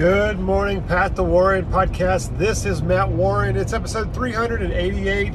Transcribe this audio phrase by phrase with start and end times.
[0.00, 2.38] Good morning, Pat the Warren podcast.
[2.38, 3.54] This is Matt Warren.
[3.54, 5.30] It's episode 388.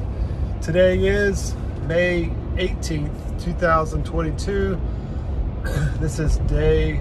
[0.60, 1.54] Today is
[1.84, 4.82] May 18th, 2022.
[6.00, 7.00] This is day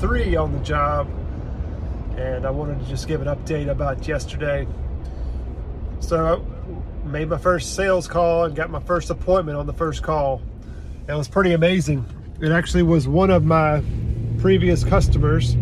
[0.00, 1.08] three on the job,
[2.18, 4.68] and I wanted to just give an update about yesterday.
[6.00, 6.44] So,
[7.06, 10.42] I made my first sales call and got my first appointment on the first call.
[11.08, 12.04] It was pretty amazing.
[12.42, 13.82] It actually was one of my
[14.38, 15.56] previous customers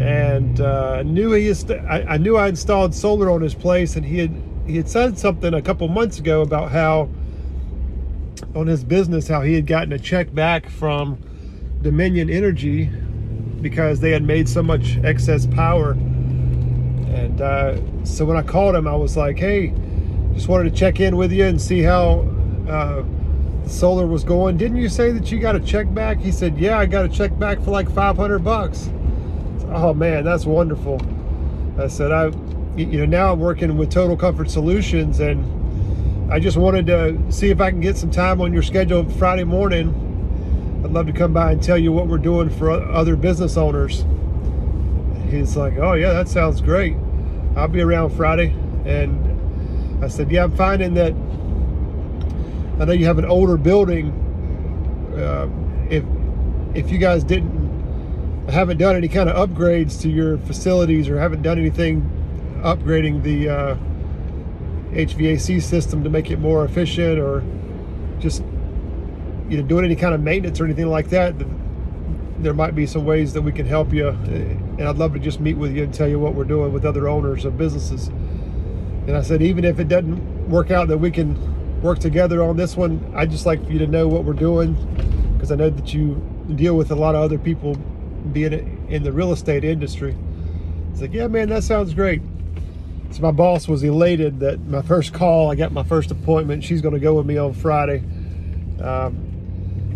[0.00, 1.50] and uh, knew he.
[1.88, 5.18] I, I, knew I installed solar on his place, and he had he had said
[5.18, 7.08] something a couple months ago about how
[8.54, 11.18] on his business how he had gotten a check back from
[11.82, 12.86] Dominion Energy
[13.60, 15.92] because they had made so much excess power.
[15.92, 19.72] And uh, so when I called him, I was like, "Hey,
[20.34, 22.28] just wanted to check in with you and see how."
[22.68, 23.04] Uh,
[23.66, 26.78] solar was going didn't you say that you got a check back he said yeah
[26.78, 28.90] i got a check back for like 500 bucks
[29.70, 31.00] oh man, that's wonderful.
[31.78, 32.26] I said, I,
[32.76, 37.50] you know, now I'm working with Total Comfort Solutions and I just wanted to see
[37.50, 40.82] if I can get some time on your schedule Friday morning.
[40.84, 44.04] I'd love to come by and tell you what we're doing for other business owners.
[45.30, 46.96] He's like, oh yeah, that sounds great.
[47.56, 48.54] I'll be around Friday.
[48.84, 51.12] And I said, yeah, I'm finding that
[52.80, 54.10] I know you have an older building.
[55.16, 55.48] Uh,
[55.88, 56.04] if
[56.74, 57.63] if you guys didn't
[58.48, 62.02] haven't done any kind of upgrades to your facilities or haven't done anything
[62.62, 63.76] upgrading the uh,
[64.92, 67.42] HVAC system to make it more efficient or
[68.20, 68.42] just
[69.48, 71.34] you know doing any kind of maintenance or anything like that,
[72.38, 74.08] there might be some ways that we can help you.
[74.08, 76.84] And I'd love to just meet with you and tell you what we're doing with
[76.84, 78.08] other owners of businesses.
[79.06, 82.56] And I said, even if it doesn't work out that we can work together on
[82.56, 84.74] this one, I'd just like for you to know what we're doing
[85.34, 86.14] because I know that you
[86.54, 87.76] deal with a lot of other people
[88.32, 90.16] being in the real estate industry.
[90.92, 92.22] It's like, yeah, man, that sounds great.
[93.10, 96.64] So my boss was elated that my first call, I got my first appointment.
[96.64, 98.02] She's going to go with me on Friday.
[98.82, 99.34] Um,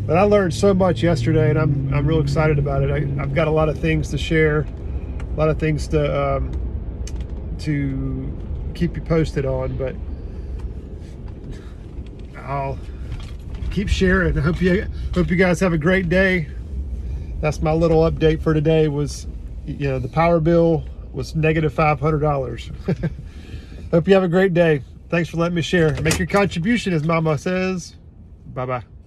[0.07, 2.91] but I learned so much yesterday, and I'm I'm real excited about it.
[2.91, 6.51] I, have got a lot of things to share, a lot of things to um,
[7.59, 9.77] to keep you posted on.
[9.77, 9.95] But
[12.39, 12.79] I'll
[13.71, 14.39] keep sharing.
[14.39, 16.49] I hope you hope you guys have a great day
[17.41, 19.27] that's my little update for today was
[19.67, 23.11] you know the power bill was negative $500
[23.91, 24.83] hope you have a great day.
[25.09, 25.99] Thanks for letting me share.
[26.03, 27.97] Make your contribution as mama says.
[28.55, 28.98] Bye bye